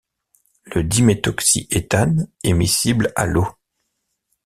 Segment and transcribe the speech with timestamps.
[0.73, 3.47] Le diméthoxyéthane est miscible à l'eau.